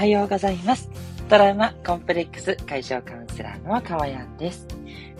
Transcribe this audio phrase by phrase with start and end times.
[0.00, 0.88] はようございます。
[1.28, 4.66] トラウマコンプレックス解消カウンセラーのかわやんです。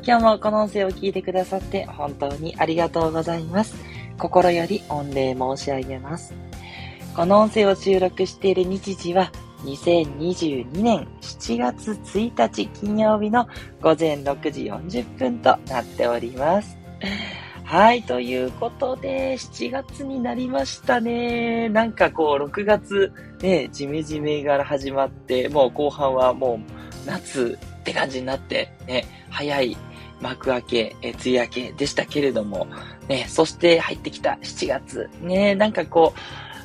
[0.03, 3.77] 今日もこの音声を聞いてくださって本当にありがとうございます。
[4.17, 6.33] 心より御礼申し上げます。
[7.15, 9.31] この音声を収録している日時は
[9.65, 13.47] 2022年7月1日金曜日の
[13.83, 16.79] 午前6時40分となっております。
[17.65, 21.69] はい、ということで、7月になりましたね。
[21.69, 26.61] なんかこう、6月、ね、ジメジメから始まって、もう後半はも
[27.05, 29.77] う夏って感じになって、ね、早い
[30.21, 32.67] 幕開け、え梅雨明けでしたけれども、
[33.09, 36.15] ね、そして入ってきた7月、ね、なんかこ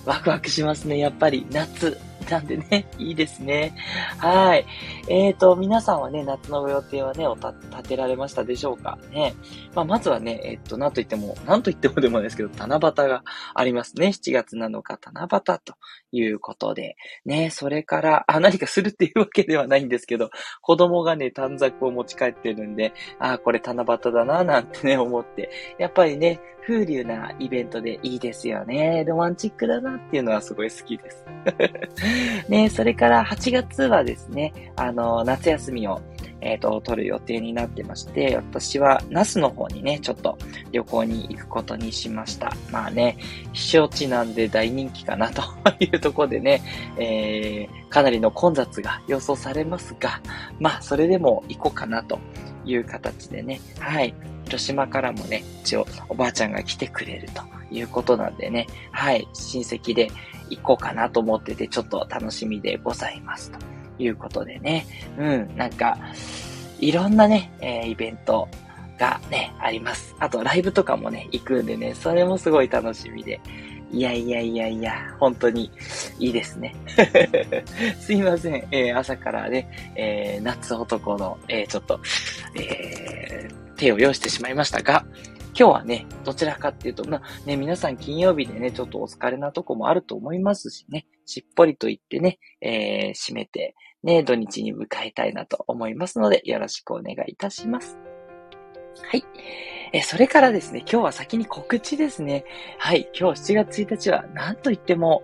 [0.05, 0.99] う、ワクワクしますね。
[0.99, 1.97] やっぱり夏、
[2.29, 3.75] なんでね、 いいですね。
[4.17, 4.65] はい。
[5.07, 8.97] えっ、ー、と、皆さんはね、夏のご予定はね、おた、立てられましたでしょうか？
[9.11, 9.35] ね。
[9.73, 13.23] まあ、まずはね、えっ、ー、と、なんといっても、なんといってもでもですけど、七夕が
[13.53, 14.07] ありますね。
[14.07, 15.75] 7月7日、七夕と
[16.11, 16.95] いうことで。
[17.25, 25.49] ね、それから、あ、何かするっていうわけではないんですけど、子供がね、短冊を持ち帰ってるんで、あ、これ七夕だな、なんてね、思って。
[25.77, 29.05] やっぱりね、風流なイベントでいいですよね。
[29.05, 31.25] ロマンチックだなっていうのはすごい好きです。
[32.49, 36.01] ね、それから8月はですね、あの、夏休みを、
[36.41, 40.37] えっ、ー、と、取る予定になってまして、私は那須の方にね、ちょっと
[40.71, 42.51] 旅行に行くことにしました。
[42.71, 43.17] まあね、
[43.53, 45.43] 避暑地なんで大人気かなと
[45.79, 46.61] いうところでね、
[46.97, 50.19] えー、かなりの混雑が予想されますが、
[50.59, 52.19] まあ、それでも行こうかなと
[52.65, 54.15] いう形でね、はい。
[54.55, 59.27] 広島からもね、一応おばあちゃんが来てくれるということなんでね、はい。
[59.33, 60.09] 親戚で
[60.49, 63.59] 行こうかなと思ってて、ちょっと楽しみでございますと
[63.99, 64.85] いうことでね、
[65.17, 65.97] うん、なんか、
[66.79, 68.47] いろんなね、えー、イベント
[68.97, 70.15] がね、あります。
[70.19, 73.41] あと、ライブとかもね、行くんでね、それもすごい楽しみで。
[73.91, 75.69] いやいやいやいや、本当に
[76.17, 76.73] いいですね。
[77.99, 78.67] すいません。
[78.71, 81.99] えー、朝からね、えー、夏男の、えー、ちょっと、
[82.55, 85.05] え手を用意してしまいましたが、
[85.57, 97.97] 今日はね、どちらかっていうと、まあね、皆さん金曜日でね、ちょっとお疲れなとこもあると思いますしね、しっぽりと言ってね、えー、締めて、ね、土日に迎えたいなと思いますので、よろしくお願いいたします。
[99.01, 99.23] はい。
[99.93, 102.43] え、それからですね、今日は先に告知ですね。
[102.77, 103.09] はい。
[103.17, 105.23] 今日7月1日は、なんといっても、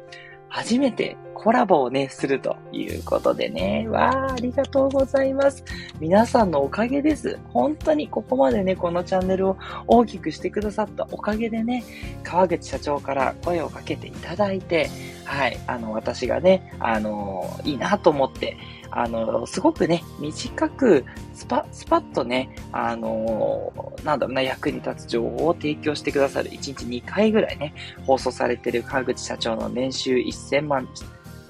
[0.51, 3.87] 初めてコラボをね、するということでね。
[3.89, 5.63] わあ、ありがとうございます。
[5.99, 7.39] 皆さんのおかげです。
[7.51, 9.57] 本当にここまでね、このチャンネルを
[9.87, 11.83] 大きくしてくださったおかげでね、
[12.21, 14.89] 川口社長から声をかけていただいて、
[15.23, 18.57] はい、あの、私がね、あの、いいなと思って、
[18.91, 27.73] あの、すごくね、短く、スパ、スパッとね、あの、なんだろうな、役に立つ情報を提供してくださる、1日2回ぐらいね、
[28.05, 30.87] 放送されてる川口社長の年収1000万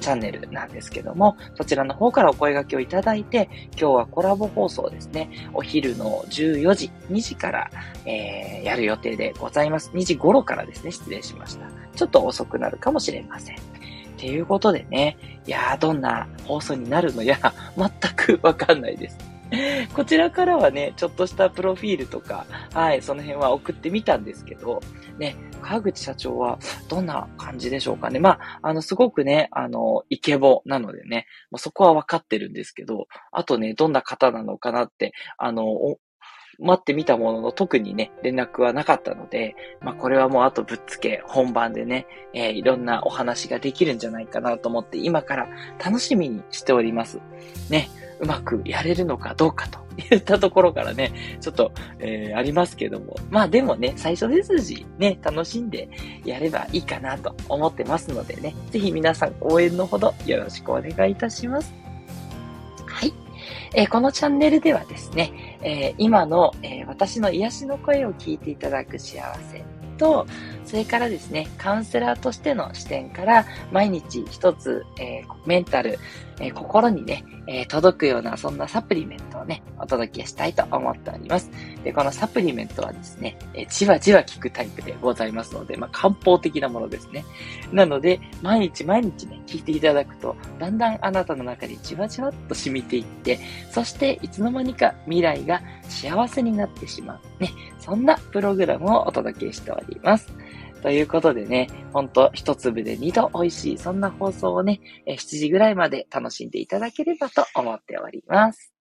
[0.02, 7.72] チャンネルなんですけども、そちらの方からお声掛けをいただいて、今日はコラボ放送ですね、お昼の14時、2時から、
[8.06, 9.92] えー、やる予定でございます。
[9.94, 11.68] 2時頃からですね、失礼しました。
[11.96, 13.58] ちょっと遅くなるかもしれません。
[14.22, 15.18] ていうことでね、
[15.48, 17.40] いやー、どんな放送になるのや、
[17.76, 19.18] 全くわかんないです。
[19.96, 24.80] こちらからはね、ちょっとしたプロフィールとか、はい、その辺は送ってみたんですけど、
[25.18, 28.20] ね、川口社長はどんな感じでしょうかね。
[28.20, 35.66] まあ、あの、すごくね、あの、イケボなのでね、ま、そこはわかってるんですけど、あとね、どんな方なのかなって、あの、
[36.62, 45.50] 待ってみたものの特にね、連絡はなかったので、まあこれはもうあとぶっつけ本番でね、えー、いろんなお話ができるんじゃないかなと思って今から
[45.84, 47.20] 楽しみにしております。
[47.70, 47.90] ね、
[48.20, 49.80] うまくやれるのかどうかと
[50.14, 51.12] いったところからね、
[51.42, 53.16] ちょっと、えー、ありますけども。
[53.32, 55.90] まあでもね、最初ですし、ね、楽しんで
[56.24, 61.74] やればいいかなと思ってますのでね、ぜひ皆さん応援のほどよろしくお願いいたします。
[62.86, 63.21] はい。
[63.74, 69.22] えー、このチャンネルではですね、えー、今の、えー、私の癒しの声を聞いていただく幸
[69.52, 69.64] せ
[69.98, 70.26] と、
[70.66, 76.00] それからですね、カウンセラーとしての視点から、毎日一つ、え、メンタル、
[76.42, 81.52] え、心にね、え、届くような、そんなサプリメントをね、お届けしたいと思っております。
[81.84, 87.24] で、このサプリメントはですね、えじわじわ効くタイプでございますので、まあ、漢方的なものですね。
[87.72, 93.40] なので、毎日毎日ね、聞いていただくと、だんだんあなたの中にじわじわっと染みていって、
[93.70, 97.44] そしていつの間にか未来が幸せになってしまう。
[97.44, 100.34] ね、そんなプログラムをお届けしております。
[100.82, 108.74] ということでね、ほんと一粒で二度美味しい、そんな放送をね、7時ぐらいまで楽しんでいただければと思っております。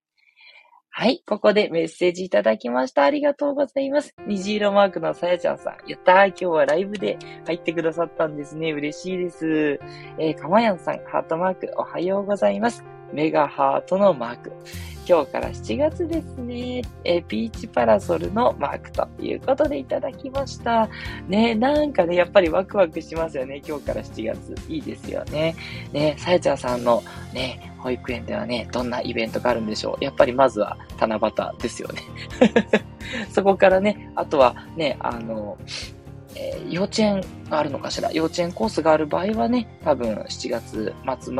[0.92, 1.22] はい。
[1.24, 3.04] ここでメッセージいただきました。
[3.04, 4.14] ありがとうございます。
[4.26, 5.88] 虹色マークのさやちゃんさん。
[5.88, 6.28] やったー。
[6.28, 7.16] 今日はライブで
[7.46, 8.72] 入ってくださったんですね。
[8.72, 9.78] 嬉しいです。
[10.18, 12.84] えー、かまやんさん、ハートマーク、おはようございます。
[13.12, 14.52] メガハートのマーク。
[15.10, 16.82] 今日から7月ですね。
[17.02, 20.88] えピーチパラソルのマークということでいただきました。
[21.26, 23.60] ね、なんかね、やっぱりワクワクしますよね。
[23.66, 24.54] 今日から7月。
[24.68, 25.56] いいですよね。
[25.92, 27.02] ね、さやちゃんさんの
[27.34, 30.04] ね、保育園ではね、どんなイベントがあるんでしょう。
[30.04, 32.02] やっぱりまずは七夕ですよね。
[33.34, 35.58] そこからね、あとはね、あの、
[36.36, 41.34] えー、幼稚園があるのかしら幼稚園コースがある場合はね、多分7月末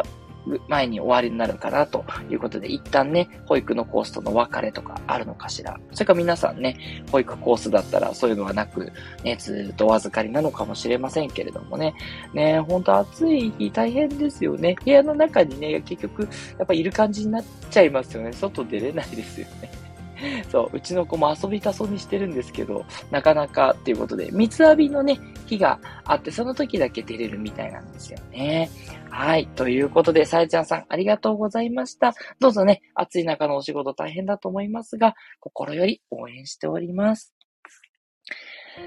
[0.69, 5.79] 前に終わりになるかなということで、一旦ね、保育のコースとの別れとかあるのかしら。
[5.93, 6.77] それか皆さんね、
[7.11, 8.93] 保育コースだったらそういうのはなく、
[9.25, 11.95] ね、ずっとお預かりなのかもしれませんけれどもね。
[12.35, 14.77] ね、ほんと暑い日大変ですよね。
[14.85, 16.23] 部屋の中にね、結局、
[16.59, 18.33] やっぱいる感じになっちゃいますよね。
[18.33, 19.80] 外出れないですよね。
[20.51, 28.71] そう、うちの子も遊びたそうにしてるんですけど、なかなかっていうことで、三つ浴びのね、日があって、その時だけ出れるみたいなんですよね。
[29.11, 29.47] はい。
[29.49, 32.15] ということで、さえちゃんさん、ありがとうございました。
[32.39, 37.35] どうぞね、暑い中のお仕事大変だと思いますが、心より応援しております。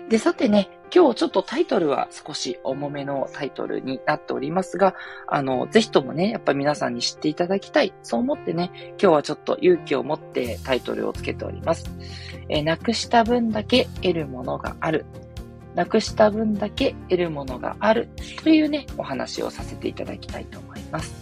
[0.10, 4.96] で、さてね、今日ちょっとタイトルは少し重めのタイトルになっておりますが、
[5.28, 7.94] あの、ぜひともね、やっぱ皆さんに知っていただきたい。
[8.04, 11.90] そう思ってね、今日はちょっと勇気を持ってタイトルをつけております。
[12.50, 15.06] えー、なくした分だけ得るものがある。
[15.76, 18.10] なくした分だけ得るものがある。
[18.44, 21.14] というね、お話をさせていただきたいと思います。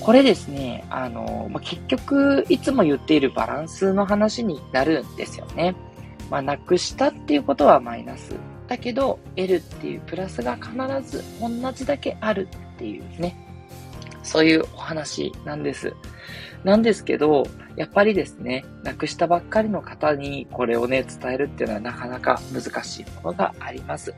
[0.00, 5.74] これですね、あの、まあ、結局、いつも言っているバランスの話になるんですよね。
[6.30, 8.34] まあ、なくしたっていうことはマイナス。
[8.68, 10.72] だけど、得るっていうプラスが必
[11.10, 13.36] ず同じだけあるっていうね。
[14.22, 15.92] そういうお話なんです。
[16.62, 17.44] なんですけど、
[17.76, 24.14] やっぱりですね、亡くしたばっかりの方にこれをね、伝えるっていうのはなかなか難しいものがあります。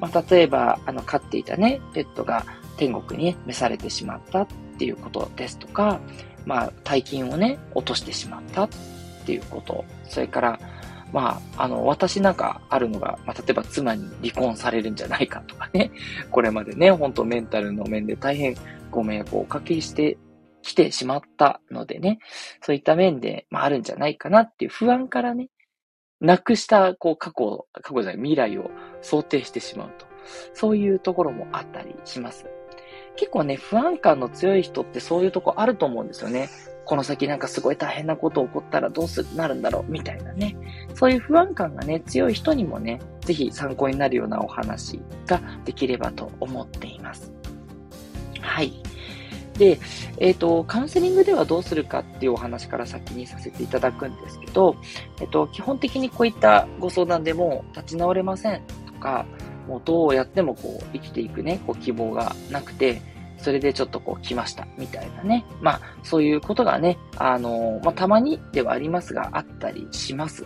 [0.00, 2.44] まあ、例えば、あの、飼っていたね、ペットが
[2.76, 4.46] 天国に、召されてしまったっ
[4.78, 6.00] ていうことですとか、
[6.44, 8.68] まあ、大金をね、落としてしまったっ
[9.24, 10.60] ていうこと、それから、
[11.12, 15.90] まあ、あの、私なんかあるのが、まあ、例えば妻に離婚されるんじゃないかとかね、
[16.30, 18.54] これまでね、ほんとメンタルの面で大変
[18.90, 20.18] ご迷惑をおかけして
[20.62, 22.18] きてしまったのでね、
[22.60, 25.48] そういった面で、まあ、あるんじゃないかなっていう不安からね、
[26.20, 28.70] なくした、こう、過去、過去じゃない、未来を
[29.00, 30.06] 想定してしまうと。
[30.52, 32.46] そういうところもあったりします。
[33.16, 36.48] 結構ね、不安感の強い人ってそういうとこあると思うんですよね。
[36.90, 40.56] この先なんかすごい大変なこと起こったらどうするなるんだろうみたいなね。
[40.96, 47.32] そういう不安感がね、強い人にもね、ぜひ参考になるようなお話ができればと思っています。
[48.40, 48.72] はい。
[49.56, 49.78] で、
[50.18, 54.74] えっ、ー、と、カウンセリングではどうするかっていうお話から先にさせていただくんですけど、
[55.20, 59.26] えっ、ー、と、基本的にこういったご相談でも立ち直れませんとか、
[59.68, 63.00] もうどうやってもこう生きていくね、こう希望がなくて、
[63.42, 65.44] それでちょっとこう来ました、みたいなね。
[65.60, 70.44] まあ、そういうことがね、あの、まあ、たまにではありますが、あったりします。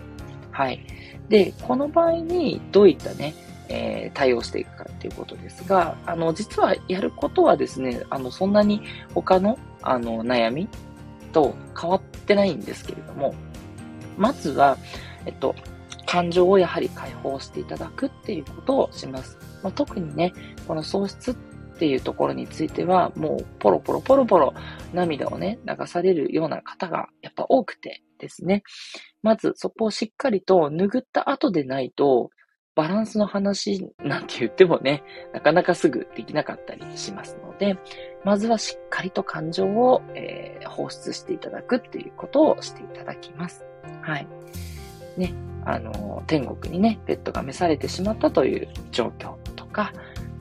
[0.50, 0.85] はい。
[1.29, 3.35] で、この場合にどういったね、
[3.69, 8.82] えー、対応していくかっていうことですが、あの、実はやることはですね、あの、そんなに
[9.14, 10.69] 他の、あの、悩み
[11.32, 13.34] と変わってないんですけれども、
[14.17, 14.79] まずは、
[15.27, 15.55] えっと、
[16.06, 19.36] 感情をやはり解放していただくっていうことをします。
[19.63, 20.32] まあ、特にね、
[20.69, 21.34] この喪失っ
[21.74, 24.54] っていうところについては、もうポロポロポロポロ
[24.93, 28.62] 涙をね、流されるような方がやっぱ多くてですね。
[29.22, 32.31] まずそこをしっかりと拭った後でないと、
[32.74, 37.78] バランスの話なんて言ってもね、なかなかすぐできなかったりしますので、
[38.24, 43.64] まずはしっかりと感情を、えー、放出していただくっていうことをしていただきます。
[44.02, 44.26] はい。
[45.16, 49.93] ね、あの、天国にね、ペットが召されてしまったという状況とか、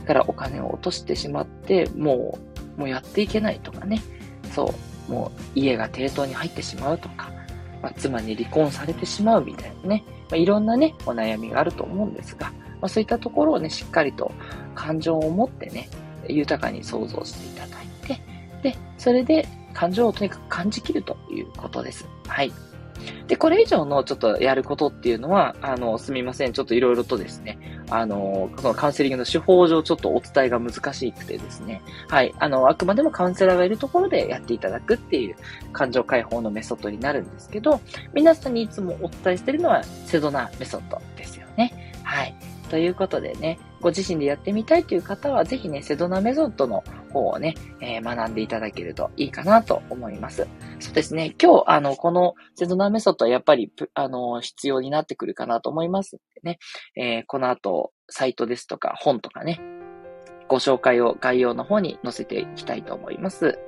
[0.04, 2.38] からお金を落としてしまって、も
[2.78, 4.02] う、もうやっていけないとかね。
[4.52, 4.74] そ
[5.10, 7.32] う、もう家が抵当に入ってしまうとか、
[7.82, 10.04] まあ、妻に離婚されてしまうみたいなね。
[10.08, 14.32] まあ、いろんなね、お悩みがあると思うんですが、まあ、そういったところをね、しっかりと
[14.76, 15.90] 感情を持ってね、
[16.28, 18.22] 豊かに想像していただいて、
[18.62, 22.08] で、それで感情をとにかく感じきるということです。
[22.28, 22.52] はい。
[23.28, 26.54] で、これ以上のちょっとやることっていうのは、あの、すみません。
[26.54, 27.58] ちょっといろいろとですね、
[27.96, 32.34] あの、このカウンセリングの手法上ちょっとお伝えが難しくてですね、はい。
[32.40, 35.36] あの、あくまでもカウンセラーがいるところでやっていただくっていう
[35.74, 37.80] 感情解放のメソッドになるんですけど、
[38.12, 41.94] 皆さんにいつもお伝えしているのはセドナメソッドですよね。
[42.04, 42.36] はい。
[42.74, 50.48] ということでね、ご自身でやってみたいという方は、ぜひね、セドナメソッドの方をね、えー、学んでいただけるといいかなと思います。
[50.80, 56.58] そうですね、今日、あの、このセドナメソッドはやっぱり、あの、必要になってくるかなと思いますんでね、
[56.96, 59.62] えー、この後、サイトですとか本とかね、
[60.48, 63.60] ご紹介を概要の方に載せていきたいと思います。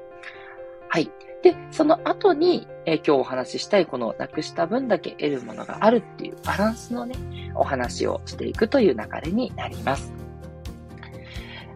[0.90, 1.10] はい。
[1.44, 7.16] で、その後に、えー、今日お話ししたいこのなくした分だけ得るものがあるっていうバランスのね、
[7.56, 10.12] お話をしていくという流れになります。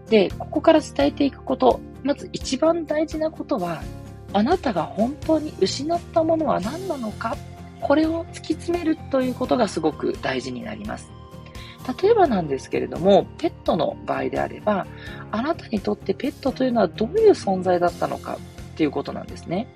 [0.09, 3.81] で、ここから伝えていくこと、まず一番大事なことは、
[4.33, 7.37] あなたが本当に失ったものは何なのか、
[7.81, 11.11] これを突き詰めるということがすごく大事になります。
[12.01, 14.85] 例えばなんですけれども、ペットの場合であれば、
[15.31, 18.37] あなたにとってペットというのはどういう存在だったのか
[18.79, 19.67] っていうことなんですね。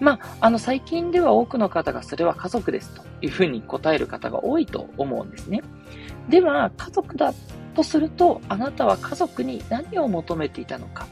[0.00, 5.62] まあ、あの、最近では多くの方がそれは家族ですというふうに答える方が多いと思うんですね。
[6.30, 7.34] では、家族だ
[7.74, 11.06] とすると、あなたは家族に何を求めていたのか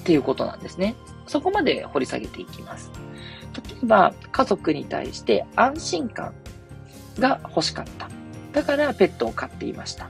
[0.00, 0.96] っていうことなんですね。
[1.28, 2.90] そこまで掘り下げていきます。
[3.54, 6.34] 例えば、家族に対して安心感
[7.20, 8.08] が欲しかった。
[8.52, 10.06] だからペットを飼っていました。
[10.06, 10.08] っ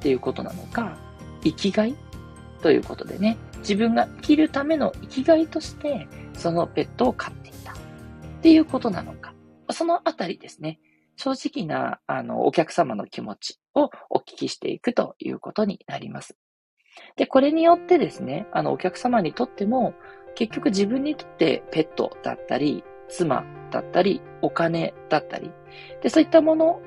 [0.00, 0.96] ていうことなのか、
[1.44, 1.94] 生きがい？
[2.62, 7.72] ということでね、自分が生きるための生きがいとして、そのペットを飼っていた。
[7.72, 7.74] っ
[8.42, 9.34] ていうことなのか。
[9.70, 10.80] そのあたりですね。
[11.16, 16.36] 正直な、あの、お客様の気持ちをお聞きしていくということになります。
[17.16, 19.94] で、これによってですね、あの、お客様にとっても、
[20.34, 25.50] 結局自分にとってペットだったり、妻だったり、お金だったり、
[26.02, 26.80] で、そういったもの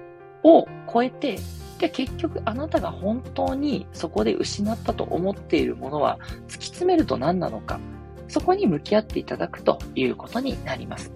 [0.44, 1.38] を超えて、
[1.80, 7.80] で、結局あなたが本当にそこで失ったと思っているものは突き詰めると何なのか、
[8.28, 11.12] そこに向き合っていただくということになります。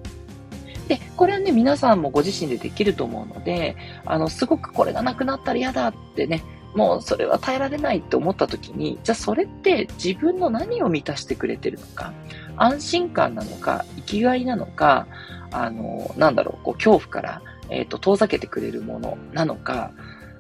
[0.87, 3.75] で、これはね、皆さんもご自身でできると思うので、
[4.05, 6.43] あの、すごくこれがなくなったら嫌だってね、
[6.75, 12.11] もうそれは耐えられないって思った時に、じゃあそれって自分の何を満たしてくれてるのか、
[12.57, 15.07] 安心感なのか、生きがいなのか、
[15.51, 19.91] あの、なんだろう、こう、恐怖から、え、ー、と、遠ざけてくれるものなのか、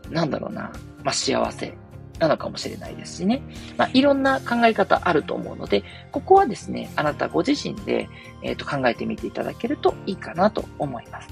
[0.09, 0.71] なんだろうな、
[1.03, 1.77] まあ、幸せ
[2.19, 3.41] なのかもしれないですしね。
[3.77, 8.09] まあ、いろんな考え方あると思うので、ここはですね、あなたご自身で、
[8.43, 11.29] えっ、ー、と考えてみていただけるといいかなと思います。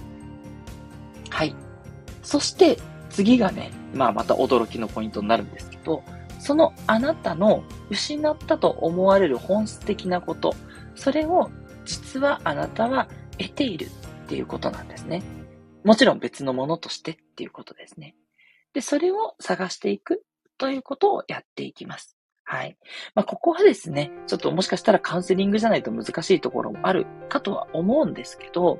[1.29, 1.55] はい。
[2.23, 2.77] そして、
[3.09, 6.03] 次がね、まあまた驚きのポイントになるんですけど、
[6.39, 10.55] そのあなたの失ったと思われる本質的なこと、
[10.95, 11.49] それを
[11.85, 13.07] 実はあなたは
[13.37, 13.89] 得ているっ
[14.27, 15.23] ていうことなんですね。
[15.83, 18.15] もちろん別のものとしてっていうことですね。
[18.77, 20.21] で、それを探していく
[20.59, 22.15] ということをやっていきます。
[22.43, 22.77] はい。
[23.15, 28.79] まあ、ここはですね、ちょっともしかしたらカウンセリングじゃないと難しいところもあるかとは思うんですけど、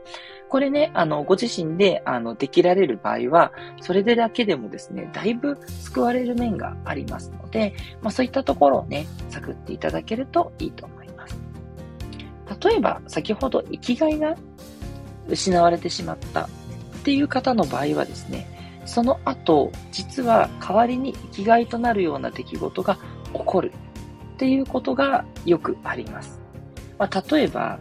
[0.50, 3.52] これね、あの、ご自身で、あの、できられる場合は、
[3.82, 7.74] それでだけでもですね、だいぶ救われる面がありますので、
[8.04, 11.40] まあ、そういったところをね、探っていただけるといいと思います。
[12.64, 14.36] 例えば、先ほど生きがいが
[15.28, 16.50] 失われてしまったっ
[17.04, 18.57] ていう方の場合はですね、
[18.88, 22.98] その後、実は代わりに生きがいとなるような出来事が
[23.34, 23.72] 起こる
[24.36, 26.40] っていうことがよくあります。
[26.98, 27.78] まあ、例えば、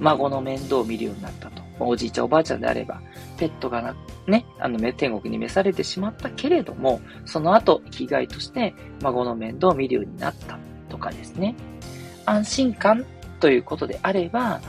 [0.00, 1.66] 孫の面倒を見るようになったと。
[1.78, 3.02] おじいちゃんおばあちゃんであれば、
[3.36, 3.94] ペットが、
[4.26, 10.58] ね、あの、天国に召されてしまったけれども、その後、生きがいとして孫の面倒を見るようになった
[10.88, 11.54] とかですね。
[12.24, 13.04] 安心感
[13.40, 14.60] ということであれば、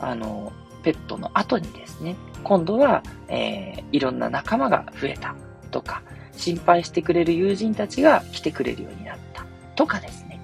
[0.00, 5.34] あの、ペットの後にですね、今度は、えー、いろんな仲間が増えた
[5.72, 10.40] とか、心配してくれる友人たちが来てくれるようになったとかですね。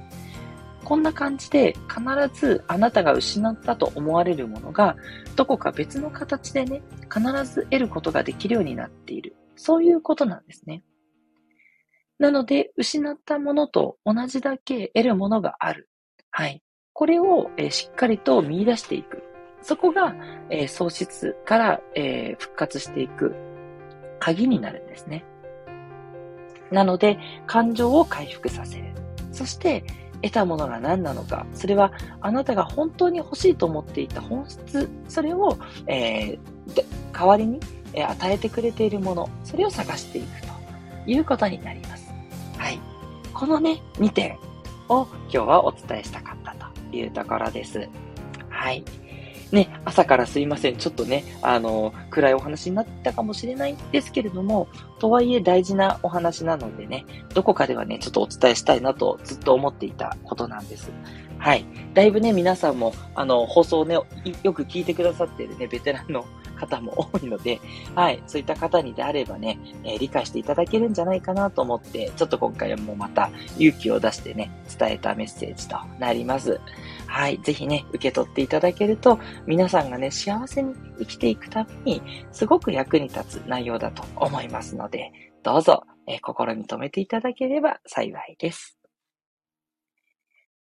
[0.82, 2.00] こんな感じで必
[2.34, 4.96] ずあなたが失ったと思われるものが
[5.36, 9.36] どこか別の形でね、必ず得ることができるようになっている。
[9.54, 10.82] そういうことなんですね。
[12.18, 15.88] なので、失ったものと同じだけ得るものがある。
[16.32, 16.64] はい。
[16.94, 19.22] これを、えしっかりと見出していく。
[19.62, 20.14] そこが、
[20.50, 23.34] えー、喪失から、えー、復活していく
[24.18, 25.24] 鍵になるんですね。
[26.70, 28.84] なので、感情を回復させる。
[29.30, 29.84] そして、
[30.22, 31.46] 得たものが何なのか。
[31.54, 34.88] それは、あなたが本当に欲しいと思っていた本質。
[35.08, 37.60] それを、えー、代わりに、
[37.94, 39.28] 与えてくれているもの。
[39.44, 40.48] それを探していくと
[41.06, 42.10] いうことになります。
[42.56, 42.80] はい。
[43.34, 44.38] このね、2点
[44.88, 47.86] を今日はお伝えしたかったというところです。
[48.48, 48.84] はい。
[49.52, 50.76] ね、朝からすいません。
[50.76, 54.66] ちょっとね、あの、暗いお話になったかもしれないんですけれども、
[54.98, 57.04] とはいえ大事なお話なのでね、
[57.34, 60.90] どこかではね、ちょっとお伝えしたいなとずっと思っていたことなんです。
[61.42, 61.66] はい。
[61.92, 63.96] だいぶね、皆さんも、あの、放送をね、
[64.44, 67.58] よく聞いてくださってるね、ベテランの方も多いので、
[67.96, 76.60] はい、そういった方にであればね、えー、理解していただけるんじゃないかなと思って、ちょっと今回はもうまた勇気を出してね、伝えたメッセージとなります。
[77.08, 85.10] はい、ぜひね、受け取っていただけると、皆さんがね、幸せに生きていくために、すごく役に立つ内容だと思いますので、
[85.42, 88.81] どうぞ、えー、心に留めていただければ幸いです。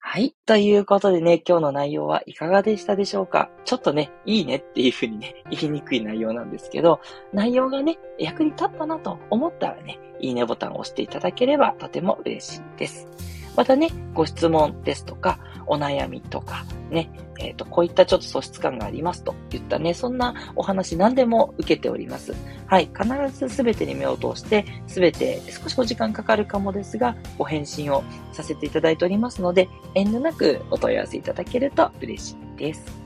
[0.02, 0.35] はい。
[0.47, 3.50] ということでね、今日の内容はいかがでしたでしょうか？
[3.64, 7.00] ちょっとね、いいねっていうふうにね、 言いにくい内容なんですけど、
[7.33, 13.09] 内容がね、役に立ったなと思ったらね、いいねボタンを押していただければとても嬉しいです。
[13.57, 22.35] またね、ご質問ですとか、お悩みとか、ね、えっ、ー、と、こういったちょっと素質感がありますと言ったね、そんなお話何でも受けております。
[22.66, 28.02] はい、必ずすべてに目を通して、すべて少しお時間かかるかもですが、ご返信を
[28.33, 33.00] させていただいておりますので、遠慮なくお問い合わせいただけると嬉しいです。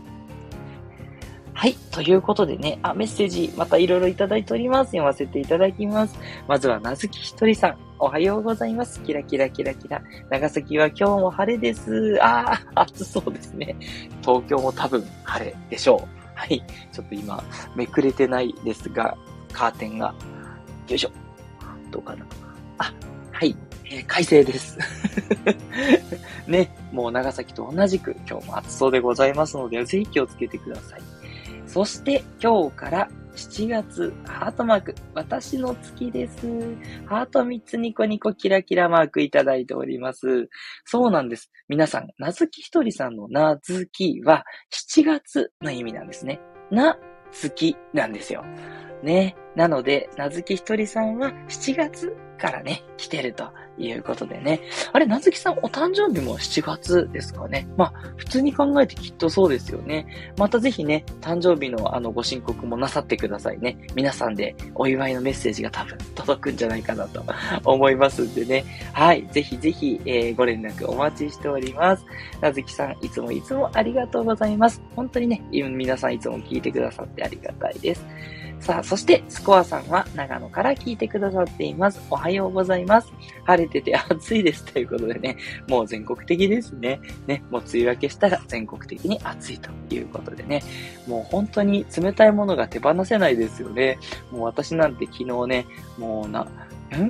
[1.53, 1.75] はい。
[1.93, 4.89] ということでね、あ、メッセージ、またいろいろいただいております。
[4.89, 6.19] 読ませていただきます。
[6.49, 7.79] まずは、なずきひとりさん。
[7.99, 9.01] おはようございます。
[9.03, 10.03] キラキラキラキラ。
[10.29, 12.19] 長崎は今日も晴れです。
[12.21, 13.77] ああ、暑そうですね。
[14.21, 16.09] 東京も多分晴れでしょう。
[16.35, 16.63] はい。
[16.93, 17.43] ちょっと今、
[17.77, 19.17] めくれてないですが、
[19.53, 20.15] カーテンが、
[20.89, 21.11] よいしょ。
[21.93, 22.27] どうかな。
[22.79, 22.93] あ、
[23.31, 23.57] はい。
[23.85, 24.77] えー、快晴です。
[26.49, 31.03] ね、もう長崎と同じく今日も暑そうでございますので、ぜひ気をつけてください。
[31.69, 36.47] そして今日から7月、ハートマーク、私の月です。
[37.07, 40.49] ハート3つニコニコキラキラマークいただいております。
[40.85, 41.51] そうなんです。
[41.69, 46.41] 皆さん、なずきひとりさんのなずきは7月の意味なんですね。
[46.71, 46.97] な、
[47.33, 48.45] 月なんですよ。
[49.03, 49.37] ね。
[49.57, 54.61] なので、なずきひとりさんは7月からね、来てるということでね。
[54.93, 57.67] あれ、なずきさんお誕生日も7月ですかね。
[57.77, 60.07] まあ、普通に考えてきっとそうですよね。
[60.37, 63.77] またぜひね、誕生日のあのご申告もなさってくださいね。
[63.95, 67.25] 皆さんでお祝いのメッセージが多分届くんじゃないかなと
[67.65, 68.65] 思いますんでね。
[68.93, 69.27] はい。
[69.33, 72.05] ぜひぜひ、えー、ご連絡お待ちしております。
[72.41, 74.83] なずきさん、いつもいつもありがとうございます。
[74.95, 78.05] 本当にね、皆さんいつも聞いてくださってありがたいです。
[78.61, 82.01] さあ、そして、スコアさんは長野から聞いてくださっています。
[82.09, 83.13] おはようございます。
[83.45, 84.65] 晴れてて暑いです。
[84.65, 85.37] ということでね、
[85.69, 86.99] もう全国的ですね。
[87.27, 90.63] ね、もう梅雨明けしたら全国的に暑いということでね、
[91.07, 93.99] もう本当に冷たいものが手放せないですよね。
[94.31, 95.67] もう私なんて昨日ね、
[95.99, 96.49] もうな、ん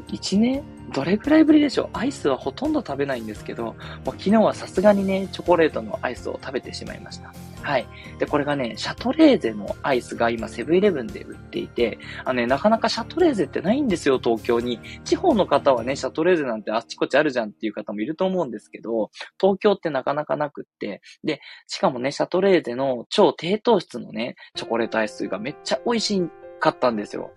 [0.09, 0.74] ?1 年？
[0.95, 1.89] どれくらいぶりでしょう？
[1.93, 7.35] アイスはほとんど食べないんですけど、もう昨日はさすがにね、チョコレートのアイスを食べてしまいました。
[7.63, 7.87] はい。
[8.19, 14.79] で、これがね、シャトレーゼのアイスが今セブンイレブンで売っていて、あのね、なかなかシャトレーゼってないんですよ、東京に。
[15.05, 26.29] 地方の方はね、シャトレーゼなんてあっちこっちあるじゃんっていう方もいると思うんですけど、東京ってなかなかなくって、で、しかもね、シャトレーゼの超低糖質のね、チョコレートアイスがめっちゃ美味しい
[26.65, 27.33] かったんですよ。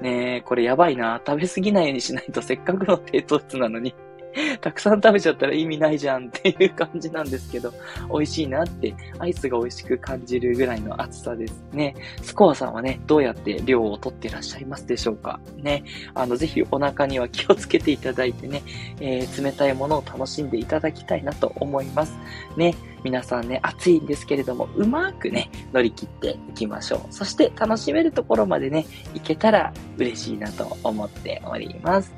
[0.00, 1.20] ねえ、これやばいな。
[1.26, 3.94] 食べ過ぎないようにしないとせっかくの低糖質なのに
[4.60, 7.72] たくさん食べちゃったら意味ないじゃんっていう感じなんですけど、
[8.12, 11.94] 美味しいなって、アイスが美味しく感じるぐらいの暑さですね。
[12.22, 15.40] スコアさんはね、どうやって量を取ってらっしゃいますでしょうか？
[15.56, 15.84] ね。
[16.14, 18.62] あの、ぜひお腹には気をつけていただいてね、
[19.00, 22.14] えー、冷たいものを楽しんでいただきたいなと思います。
[22.56, 22.74] ね。
[23.02, 27.00] 皆さんね、暑いんですけれども、うまくね、乗り切っていきましょう。
[27.10, 32.12] そして楽しめるところまでね、行けたら嬉しいなと思っております。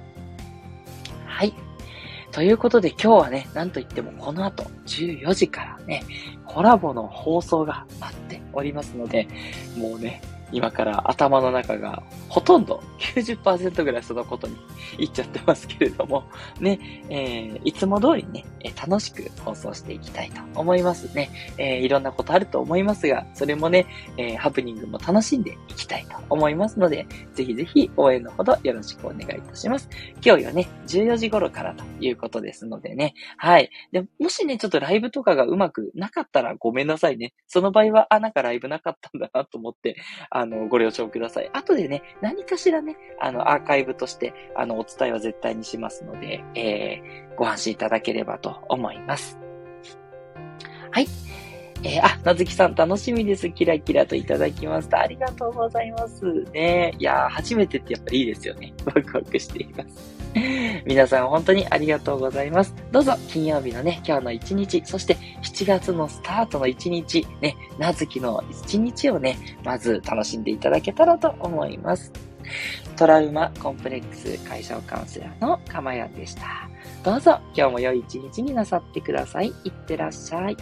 [1.25, 1.55] はい。
[2.33, 6.03] ということで今日はね、なんといってもこの後14時からね、
[6.47, 9.29] コラボの放送が待っておりますので、
[9.77, 14.57] もうね、今から頭の中がほとんど90%ぐらいそのことに
[14.99, 16.25] いっちゃってますけれども、
[16.61, 18.45] ね、えー、いつも通りね、
[18.87, 21.31] 楽しく放送していきたいと思いますね。
[21.59, 23.87] えー、いろんなことあると思いますが、それもね、
[24.17, 29.89] えー、ハプニングも楽しんでいきたいと思いますので、ぜひぜひ応援のほどよろしくお願いいたします。
[30.25, 33.71] 今日はね、14時頃からということですのでね、はい。
[33.93, 37.35] で、もしね、ちょっとライブとかがうまくなかったらごめんなさいね。
[37.47, 39.97] その場合は、あ、なんかライブなかったんだなと思って、
[40.31, 41.51] あの、ご了承ください。
[41.53, 49.39] 後でね、何かしらね、あの、アーカイブとして、あの、お伝えは絶対にしますので、えー、ご安心いただければと思います。
[50.91, 51.07] はい。
[51.85, 53.51] えー、あ、なずきさん楽しみです。
[53.51, 55.01] キラキラといただきました。
[55.01, 56.95] ありがとうございますね。
[56.99, 58.73] いや、初めてってやっぱいいですよね。
[58.87, 60.23] ワクワクしています。
[60.87, 62.75] 皆さん本当にありがとうございます。
[62.91, 72.13] どうぞ金曜日のね、今日の一日、そして7月のスタートの一日、ね、なずきの一日をね、まず楽しんでいただけたらと思います。
[72.97, 76.69] トラウマコンプレックス解消カウンセラーのかまやんでした。
[77.05, 79.49] どうぞ今日も良い一日になさってください。
[79.65, 80.57] いってらっしゃい。